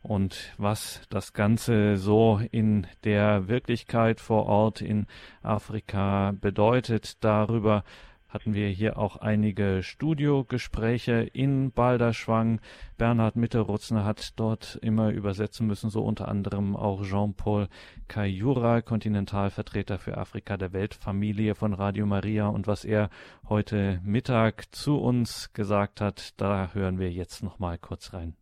[0.03, 5.07] und was das Ganze so in der Wirklichkeit vor Ort in
[5.43, 7.85] Afrika bedeutet, darüber
[8.29, 12.61] hatten wir hier auch einige Studiogespräche in Balderschwang.
[12.99, 17.69] Bernhard Mitterutzner hat dort immer übersetzen müssen, so unter anderem auch Jean-Paul
[18.07, 22.49] Kayura, Kontinentalvertreter für Afrika der Weltfamilie von Radio Maria.
[22.49, 23.09] Und was er
[23.49, 28.35] heute Mittag zu uns gesagt hat, da hören wir jetzt noch mal kurz rein.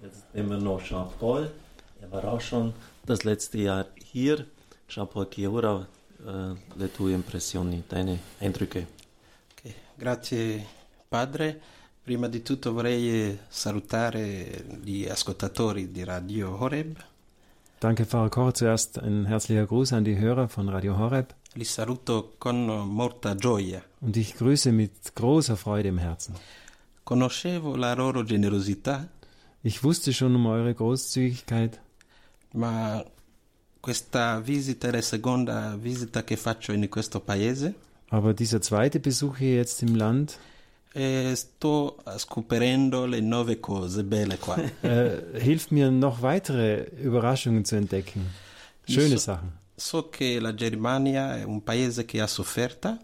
[0.00, 1.50] Jetzt nehmen wir noch Jean-Paul.
[2.00, 2.74] Er war auch schon
[3.06, 4.46] das letzte Jahr hier.
[4.88, 5.86] Jean-Paul Kayura
[6.24, 8.86] uh, le tue impressioni, deine Eindrücke.
[9.52, 9.74] Okay.
[9.94, 10.66] Grazie
[11.08, 11.60] padre.
[12.02, 16.96] Prima di tutto vorrei salutare gli ascoltatori di Radio Horeb.
[17.78, 18.52] Danke, Pfarrer Koch.
[18.52, 21.34] Zuerst ein herzlicher Gruß an die Hörer von Radio Horeb.
[21.54, 23.82] Li saluto con molta gioia.
[24.00, 26.34] Und ich grüße mit großer Freude im Herzen.
[27.04, 29.08] Conoscevo la loro generosità.
[29.62, 31.80] Ich wusste schon um eure Großzügigkeit.
[32.52, 33.04] Ma
[33.82, 37.74] questa visita è la seconda visita che faccio in questo paese.
[38.10, 40.38] Aber dieser zweite Besuch hier jetzt im Land.
[40.94, 44.56] E sto scoprendo le nuove cose belle qua.
[44.82, 48.30] äh, hilft mir noch weitere Überraschungen zu entdecken.
[48.86, 49.52] Schöne so, Sachen.
[49.74, 53.00] So che la Germania è un paese che ha sofferta.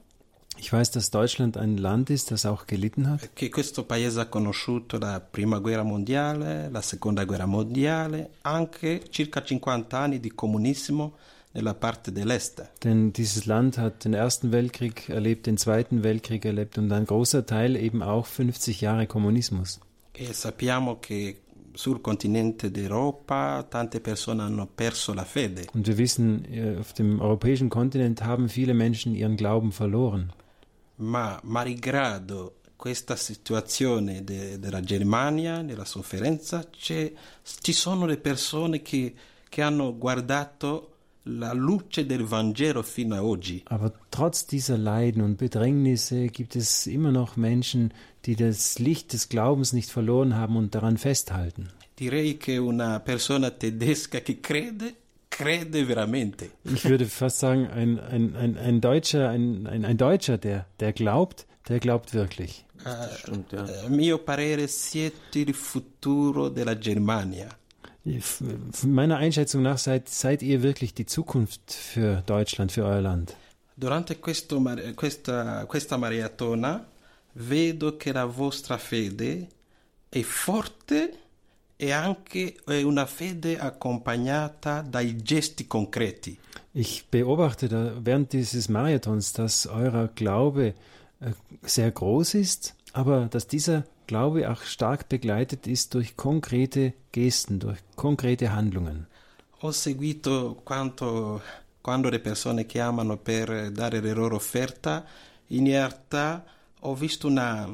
[0.61, 3.35] Ich weiß, dass Deutschland ein Land ist, das auch gelitten hat.
[3.35, 9.41] Che questo paese ha conosciuto la prima guerra mondiale, la seconda guerra mondiale, anche circa
[9.41, 11.15] 50 anni di comunismo
[11.53, 12.69] nella parte dell'est.
[12.83, 17.47] Denn dieses Land hat den Ersten Weltkrieg erlebt, den Zweiten Weltkrieg erlebt und ein großer
[17.47, 19.81] Teil eben auch 50 Jahre Kommunismus.
[20.13, 21.43] E sappiamo che
[21.73, 25.67] sul continente d'Europa tante persone hanno perso la fede.
[25.73, 30.33] Und wir wissen, äh, auf dem europäischen Kontinent haben viele Menschen ihren Glauben verloren.
[30.99, 37.13] Ma malgrado questa situazione de- della Germania, della sofferenza, c'è-
[37.61, 39.15] ci sono le persone che,
[39.49, 40.93] che hanno guardato
[41.25, 43.63] la luce del Vangelo fino a oggi.
[43.67, 47.93] Aber trotz dieser Leiden und Bedrängnisse gibt es immer noch Menschen,
[48.25, 51.71] die das Licht des Glaubens nicht verloren haben und daran festhalten.
[51.99, 54.95] Direi che una persona tedesca che crede,
[55.39, 56.51] crede veramente.
[56.65, 60.93] Ich würde fast sagen, ein, ein, ein, ein Deutscher, ein, ein, ein Deutscher, der, der
[60.93, 62.65] glaubt, der glaubt wirklich.
[62.85, 63.65] Eh, Stimmt, ja.
[63.85, 67.49] a mio parere siete il futuro della Germania.
[68.85, 73.37] Meiner Einschätzung nach seid, seid ihr wirklich die Zukunft für Deutschland, für euer Land.
[73.77, 74.63] Durante questo
[74.95, 76.85] questa, questa maratona
[77.35, 79.47] vedo che la vostra fede
[80.09, 81.28] è forte
[81.81, 86.37] e anche è una fede accompagnata dai gesti concreti.
[86.73, 90.75] Ich beobachte da während dieses Marathons, dass euer Glaube
[91.21, 97.61] äh, sehr groß ist, aber dass dieser Glaube auch stark begleitet ist durch konkrete Gesten,
[97.61, 99.07] durch konkrete Handlungen.
[99.63, 101.41] Ho seguito quanto,
[101.83, 105.05] quando le persone chiamano per dare la loro offerta,
[105.49, 106.45] in realtà
[106.81, 107.69] ho visto una,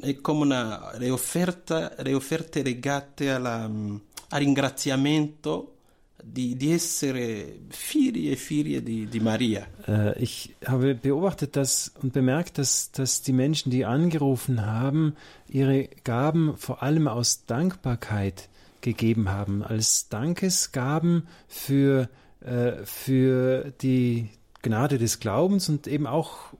[0.00, 3.96] è come una, le, offerta- le offerte legate alla, mm,
[4.30, 5.74] al ringraziamento
[6.22, 9.66] di, di essere figli e figlie di, di Maria.
[9.86, 15.14] Äh, ich habe beobachtet das und bemerkt, dass, dass die Menschen, die angerufen haben,
[15.48, 18.48] ihre Gaben vor allem aus Dankbarkeit
[18.80, 22.08] gegeben haben, als Dankesgaben für,
[22.40, 24.30] äh, für die
[24.62, 26.52] Gnade des Glaubens und eben auch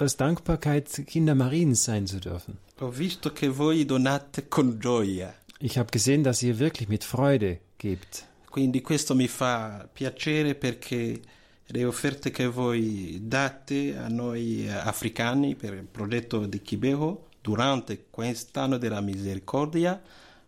[0.00, 2.58] als Dankbarkeit Kinder Mariens sein zu dürfen.
[2.80, 7.58] Ho visto che voi donate con gioia, Ich habe gesehen, dass ihr wirklich mit Freude
[7.78, 8.24] gebt.
[8.48, 11.20] quindi questo mi fa piacere perché
[11.66, 18.06] le offerte che voi date a noi eh, africani per il progetto di Kibeho durante
[18.10, 20.00] quest'anno della misericordia,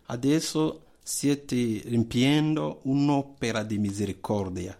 [0.06, 4.76] adesso siete riempiendo un'opera di misericordia.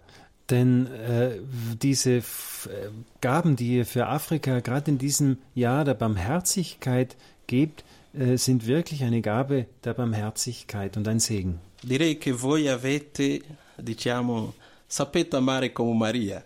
[0.53, 1.39] Denn äh,
[1.81, 2.89] diese F äh,
[3.21, 7.15] Gaben, die ihr für Afrika gerade in diesem Jahr der Barmherzigkeit
[7.47, 11.59] gebt, äh, sind wirklich eine Gabe der Barmherzigkeit und ein Segen.
[11.81, 13.41] Direi che voi avete,
[13.77, 14.53] diciamo,
[14.87, 16.43] sapete amare come Maria,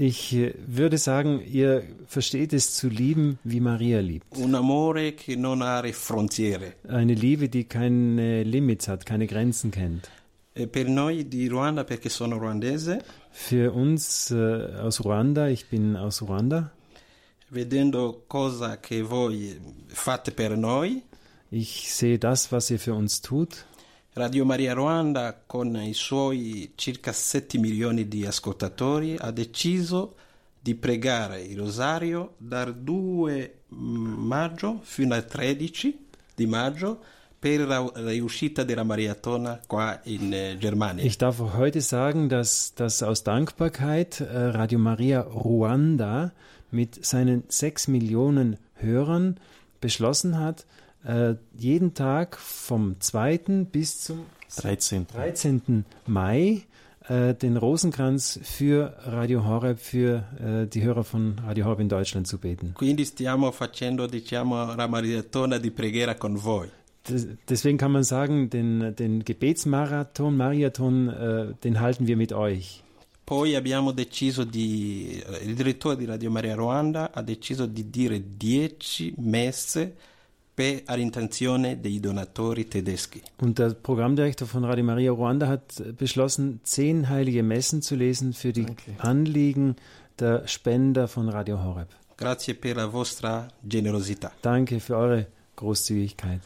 [0.00, 4.26] Ich äh, würde sagen, ihr versteht es zu lieben, wie Maria liebt.
[6.88, 10.08] Eine Liebe, die keine Limits hat, keine Grenzen kennt.
[10.60, 15.94] E per noi di Ruanda, perché sono ruandese, Für uns äh, aus Ruanda, ich bin
[15.94, 16.74] aus Ruanda,
[17.50, 21.00] vedendo cosa che voi fate per noi,
[21.50, 23.64] ich sehe das, was ihr für uns tut.
[24.14, 30.16] Radio Maria Ruanda, con i suoi circa 7 milioni di ascoltatori, ha deciso
[30.58, 37.00] di pregare il rosario dal 2 maggio fino al 13 di maggio
[37.38, 41.04] per la riuscita della maratona qua in eh, Germania.
[41.04, 46.32] Ich darf heute sagen, dass, dass aus Dankbarkeit äh, Radio Maria Ruanda
[46.70, 49.38] mit seinen sechs Millionen Hörern
[49.80, 50.66] beschlossen hat,
[51.04, 53.66] äh, jeden Tag vom 2.
[53.70, 55.06] bis zum 13.
[55.06, 55.84] 13.
[56.06, 56.62] Mai
[57.08, 62.26] äh, den Rosenkranz für Radio Horeb, für äh, die Hörer von Radio Horeb in Deutschland
[62.26, 62.74] zu beten.
[62.74, 66.68] Quindi stiamo facendo, diciamo, la maratona di preghiera con voi.
[67.48, 72.82] Deswegen kann man sagen, den, den Gebetsmarathon, Marathon, äh, den halten wir mit euch.
[73.24, 79.16] Poi abbiamo deciso di, il direttore di Radio Maria Ruanda ha deciso di dire 10
[79.18, 79.94] messe
[80.54, 83.22] per all'intenzione dei donatori tedeschi.
[83.42, 88.52] Und der Programmdirektor von Radio Maria Ruanda hat beschlossen, zehn heilige Messen zu lesen für
[88.52, 88.66] die
[88.96, 89.76] Anliegen
[90.18, 91.88] der Spender von Radio Horeb.
[92.16, 94.32] Grazie per la vostra generosità.
[94.40, 96.40] Danke für eure Großzügigkeit.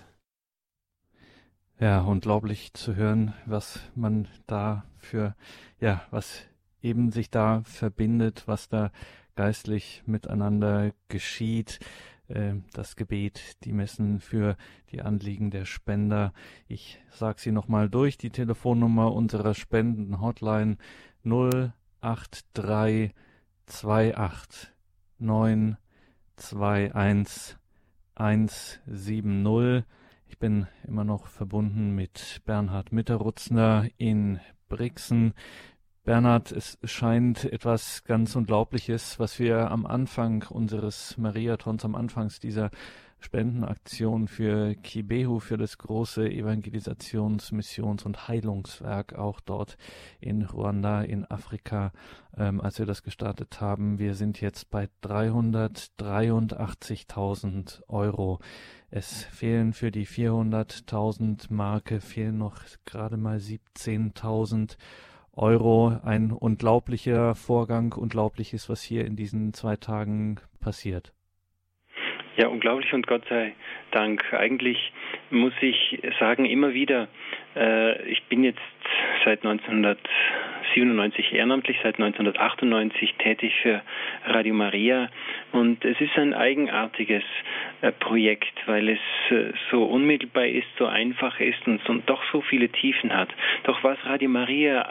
[1.83, 5.35] Ja, unglaublich zu hören, was man da für,
[5.81, 6.43] ja, was
[6.81, 8.93] eben sich da verbindet, was da
[9.35, 11.81] geistlich miteinander geschieht.
[12.29, 14.57] Äh, Das Gebet, die Messen für
[14.93, 16.33] die Anliegen der Spender.
[16.69, 20.77] Ich sage sie nochmal durch, die Telefonnummer unserer Spenden-Hotline
[21.25, 23.13] 083
[23.61, 24.71] 28
[25.19, 25.77] 9
[26.37, 27.59] 21
[28.15, 29.85] 170.
[30.43, 35.35] Bin immer noch verbunden mit Bernhard Mitterrutzner in Brixen.
[36.03, 42.73] Bernhard, es scheint etwas ganz Unglaubliches, was wir am Anfang unseres Mariathons, am Anfang dieser
[43.23, 49.79] Spendenaktion für Kibehu, für das große Evangelisations-, Missions- und Heilungswerk auch dort
[50.21, 51.93] in Ruanda, in Afrika,
[52.37, 53.99] ähm, als wir das gestartet haben.
[53.99, 58.39] Wir sind jetzt bei 383.000 Euro.
[58.91, 64.77] Es fehlen für die 400.000 Marke, fehlen noch gerade mal 17.000
[65.33, 65.99] Euro.
[66.03, 71.15] Ein unglaublicher Vorgang, unglaubliches, was hier in diesen zwei Tagen passiert.
[72.37, 73.53] Ja, unglaublich und Gott sei
[73.91, 74.25] Dank.
[74.33, 74.93] Eigentlich
[75.31, 77.09] muss ich sagen, immer wieder,
[77.55, 78.59] äh, ich bin jetzt
[79.23, 83.83] seit 1997 ehrenamtlich, seit 1998 tätig für
[84.25, 85.11] Radio Maria
[85.53, 87.23] und es ist ein eigenartiges
[87.83, 92.41] äh, Projekt, weil es äh, so unmittelbar ist, so einfach ist und, und doch so
[92.41, 93.29] viele Tiefen hat.
[93.65, 94.89] Doch was Radio Maria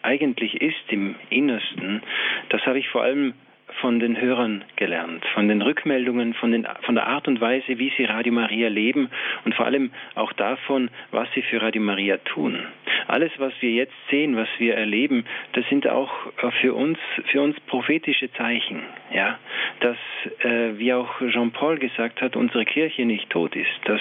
[0.00, 2.02] eigentlich ist im Innersten,
[2.48, 3.34] das habe ich vor allem
[3.80, 7.92] von den Hörern gelernt, von den Rückmeldungen, von, den, von der Art und Weise, wie
[7.96, 9.10] sie Radio Maria leben
[9.44, 12.58] und vor allem auch davon, was sie für Radio Maria tun.
[13.06, 16.10] Alles, was wir jetzt sehen, was wir erleben, das sind auch
[16.42, 16.98] äh, für uns,
[17.30, 19.38] für uns prophetische Zeichen, ja,
[19.80, 19.96] dass,
[20.40, 24.00] äh, wie auch Jean-Paul gesagt hat, unsere Kirche nicht tot ist, dass,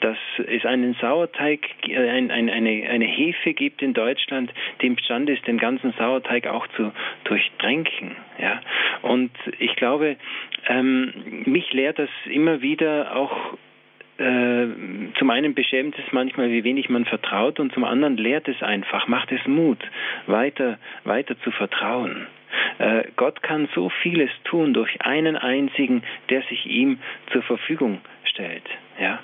[0.00, 5.32] dass es einen Sauerteig, äh, ein, ein, eine, eine Hefe gibt in Deutschland, die imstande
[5.32, 6.92] ist, den ganzen Sauerteig auch zu
[7.24, 8.60] durchtränken, ja,
[9.02, 10.16] und ich glaube,
[10.68, 13.54] ähm, mich lehrt das immer wieder auch
[14.20, 14.66] äh,
[15.18, 19.08] zum einen beschämt es manchmal, wie wenig man vertraut, und zum anderen lehrt es einfach,
[19.08, 19.78] macht es Mut,
[20.26, 22.26] weiter, weiter zu vertrauen.
[22.78, 26.98] Äh, Gott kann so vieles tun durch einen einzigen, der sich ihm
[27.32, 28.68] zur Verfügung stellt.
[29.00, 29.20] Ja?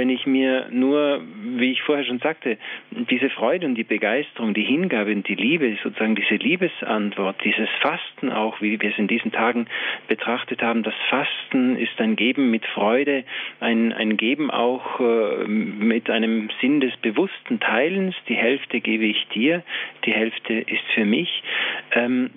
[0.00, 1.20] Wenn ich mir nur,
[1.58, 2.56] wie ich vorher schon sagte,
[2.90, 8.32] diese Freude und die Begeisterung, die Hingabe und die Liebe, sozusagen diese Liebesantwort, dieses Fasten
[8.32, 9.66] auch, wie wir es in diesen Tagen
[10.08, 13.24] betrachtet haben, das Fasten ist ein Geben mit Freude,
[13.60, 18.14] ein, ein Geben auch äh, mit einem Sinn des bewussten Teilens.
[18.26, 19.62] Die Hälfte gebe ich dir,
[20.06, 21.42] die Hälfte ist für mich.
[21.92, 22.30] Ähm,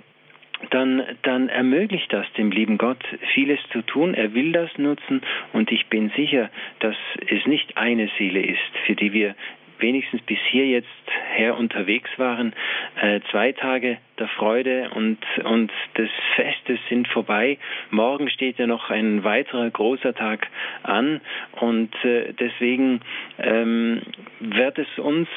[0.70, 3.03] dann, dann ermöglicht das dem lieben Gott
[3.34, 4.14] vieles zu tun.
[4.14, 6.49] Er will das nutzen und ich bin sicher,
[6.80, 6.95] dass
[7.28, 9.36] es nicht eine Seele ist, für die wir
[9.84, 10.88] wenigstens bis hier jetzt
[11.36, 12.53] her unterwegs waren.
[12.99, 17.57] Äh, zwei Tage der Freude und, und des Festes sind vorbei.
[17.91, 20.47] Morgen steht ja noch ein weiterer großer Tag
[20.84, 21.19] an
[21.59, 23.01] und äh, deswegen
[23.39, 24.01] ähm,
[24.39, 25.27] wird es uns,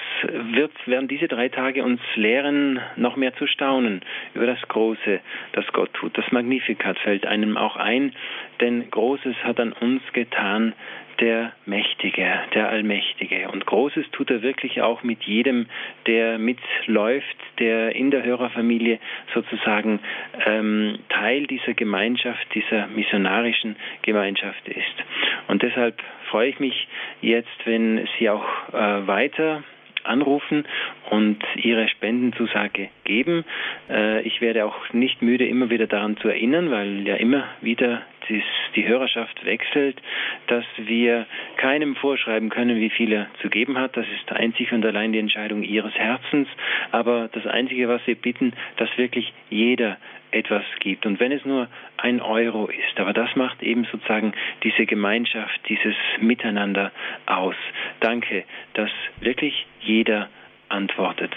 [0.53, 4.03] wird, werden diese drei Tage uns lehren, noch mehr zu staunen
[4.35, 5.21] über das Große,
[5.53, 6.17] das Gott tut.
[6.17, 8.13] Das Magnificat fällt einem auch ein,
[8.61, 10.75] denn Großes hat an uns getan,
[11.21, 13.49] der Mächtige, der Allmächtige.
[13.51, 15.67] Und Großes tut er wirklich auch mit jedem,
[16.07, 18.99] der mitläuft, der in der Hörerfamilie
[19.35, 20.01] sozusagen
[20.45, 25.05] ähm, Teil dieser Gemeinschaft, dieser missionarischen Gemeinschaft ist.
[25.49, 26.89] Und deshalb freue ich mich
[27.21, 29.63] jetzt, wenn Sie auch äh, weiter
[30.07, 30.65] anrufen
[31.11, 33.45] und ihre Spendenzusage geben.
[33.91, 38.03] Äh, ich werde auch nicht müde, immer wieder daran zu erinnern, weil ja immer wieder
[38.29, 40.01] die Hörerschaft wechselt,
[40.47, 43.97] dass wir keinem vorschreiben können, wie viel er zu geben hat.
[43.97, 46.49] Das ist einzig und allein die Entscheidung ihres Herzens.
[46.93, 49.97] Aber das Einzige, was wir bitten, dass wirklich jeder
[50.31, 51.07] etwas gibt.
[51.07, 55.95] Und wenn es nur ein Euro ist, aber das macht eben sozusagen diese Gemeinschaft, dieses
[56.21, 56.93] Miteinander
[57.27, 57.57] aus.
[58.01, 60.29] Danke, dass wirklich jeder
[60.69, 61.33] antwortet.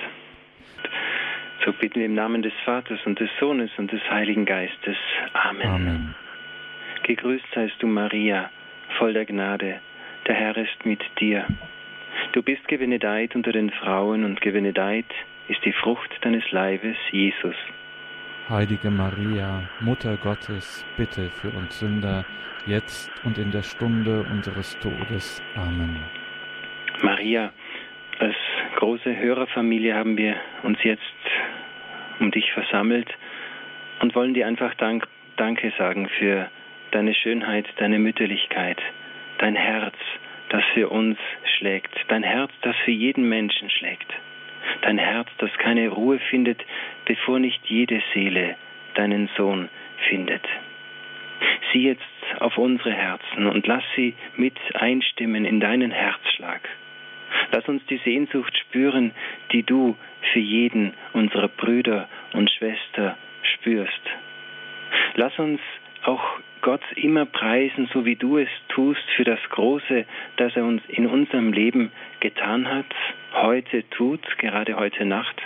[1.66, 4.98] So bitten wir im Namen des Vaters und des Sohnes und des Heiligen Geistes.
[5.34, 5.68] Amen.
[5.68, 6.16] Amen.
[7.10, 8.52] Gegrüßt seist du, Maria,
[9.00, 9.80] voll der Gnade.
[10.28, 11.44] Der Herr ist mit dir.
[12.34, 15.08] Du bist gebenedeit unter den Frauen und gebenedeit
[15.48, 17.56] ist die Frucht deines Leibes, Jesus.
[18.48, 22.26] Heilige Maria, Mutter Gottes, bitte für uns Sünder,
[22.68, 25.42] jetzt und in der Stunde unseres Todes.
[25.56, 25.98] Amen.
[27.02, 27.52] Maria,
[28.20, 28.36] als
[28.76, 31.02] große Hörerfamilie haben wir uns jetzt
[32.20, 33.10] um dich versammelt
[34.00, 35.08] und wollen dir einfach Dank,
[35.38, 36.52] Danke sagen für
[36.92, 38.82] deine Schönheit, deine Mütterlichkeit,
[39.38, 39.96] dein Herz,
[40.50, 41.18] das für uns
[41.58, 44.12] schlägt, dein Herz, das für jeden Menschen schlägt
[44.82, 46.64] dein Herz, das keine Ruhe findet,
[47.06, 48.56] bevor nicht jede Seele
[48.96, 49.70] deinen Sohn
[50.10, 50.46] findet.
[51.72, 52.04] Sieh jetzt
[52.40, 56.62] auf unsere Herzen und lass sie mit einstimmen in deinen Herzschlag.
[57.52, 59.12] Lass uns die Sehnsucht spüren,
[59.52, 59.96] die du
[60.34, 64.02] für jeden unserer Brüder und Schwester spürst.
[65.16, 65.62] Lass uns
[66.04, 70.06] auch Gott immer preisen, so wie du es tust, für das Große,
[70.38, 72.94] das er uns in unserem Leben getan hat,
[73.34, 75.42] heute tut, gerade heute Nacht.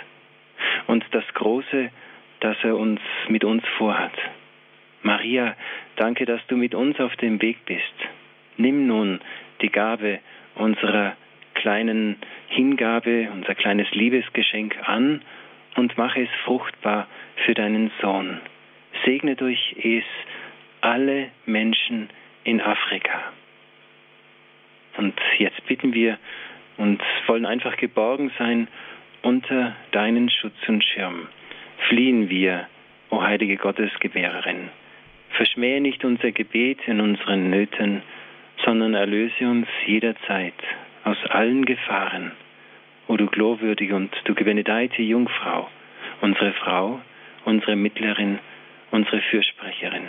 [0.86, 1.90] und das Große,
[2.40, 4.12] das er uns mit uns vorhat.
[5.02, 5.54] Maria,
[5.96, 7.94] danke, dass du mit uns auf dem Weg bist.
[8.56, 9.20] Nimm nun
[9.60, 10.20] die Gabe
[10.54, 11.16] unserer
[11.54, 12.16] kleinen
[12.48, 15.22] Hingabe, unser kleines Liebesgeschenk an
[15.76, 17.06] und mache es fruchtbar
[17.44, 18.40] für deinen Sohn.
[19.04, 20.04] Segne durch es
[20.84, 22.10] alle Menschen
[22.44, 23.32] in Afrika.
[24.98, 26.18] Und jetzt bitten wir
[26.76, 28.68] und wollen einfach geborgen sein
[29.22, 31.28] unter deinen Schutz und Schirm.
[31.88, 32.68] Fliehen wir,
[33.10, 34.68] o heilige Gottesgebärerin.
[35.30, 38.02] Verschmähe nicht unser Gebet in unseren Nöten,
[38.64, 40.54] sondern erlöse uns jederzeit
[41.04, 42.32] aus allen Gefahren.
[43.08, 45.68] O du glorwürdige und du gebenedeite Jungfrau,
[46.20, 47.00] unsere Frau,
[47.44, 48.38] unsere Mittlerin,
[48.90, 50.04] unsere Fürsprecherin.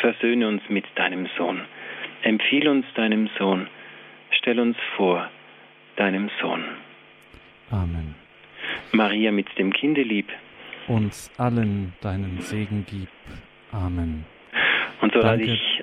[0.00, 1.60] Versöhne uns mit deinem Sohn.
[2.22, 3.68] Empfiehl uns deinem Sohn.
[4.30, 5.30] Stell uns vor
[5.96, 6.64] deinem Sohn.
[7.70, 8.14] Amen.
[8.92, 10.28] Maria mit dem Kinde lieb.
[10.88, 13.08] Uns allen deinen Segen gib.
[13.72, 14.24] Amen.
[15.00, 15.73] Und so lade ich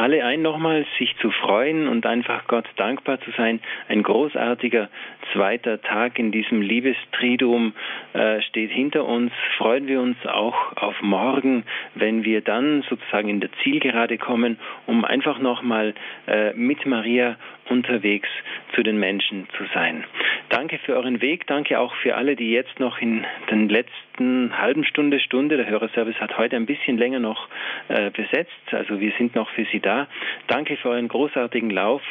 [0.00, 3.60] alle ein, nochmals sich zu freuen und einfach Gott dankbar zu sein.
[3.88, 4.88] Ein großartiger
[5.32, 7.74] zweiter Tag in diesem Liebestriduum
[8.14, 9.30] äh, steht hinter uns.
[9.58, 15.04] Freuen wir uns auch auf morgen, wenn wir dann sozusagen in der Zielgerade kommen, um
[15.04, 15.94] einfach nochmal
[16.26, 17.36] äh, mit Maria
[17.70, 18.28] unterwegs
[18.74, 20.04] zu den Menschen zu sein.
[20.48, 24.84] Danke für euren Weg, danke auch für alle, die jetzt noch in den letzten halben
[24.84, 27.48] Stunde, Stunde, der Hörerservice hat heute ein bisschen länger noch
[27.88, 30.08] äh, besetzt, also wir sind noch für Sie da.
[30.48, 32.02] Danke für euren großartigen Lauf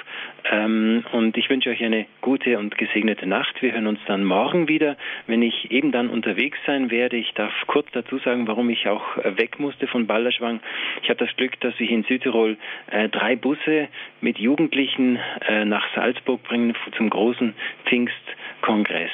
[0.51, 3.62] ähm, und ich wünsche euch eine gute und gesegnete Nacht.
[3.62, 4.95] Wir hören uns dann morgen wieder,
[5.28, 7.18] wenn ich eben dann unterwegs sein werde.
[7.18, 10.62] Ich darf kurz dazu sagen, warum ich auch weg musste von Balderschwang.
[11.03, 12.57] Ich habe das Glück, dass ich in Südtirol
[12.91, 13.89] äh, drei Busse
[14.22, 17.54] mit Jugendlichen äh, nach Salzburg bringen zum großen
[17.86, 19.12] Pfingstkongress.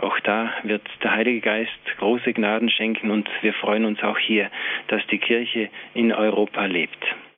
[0.00, 4.50] Auch da wird der Heilige Geist große Gnaden schenken und wir freuen uns auch hier,
[4.88, 7.04] dass die Kirche in Europa lebt.